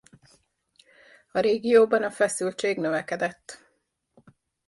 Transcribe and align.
A 1.31 1.39
régióban 1.39 2.03
a 2.03 2.11
feszültség 2.11 2.77
növekedett. 2.77 3.71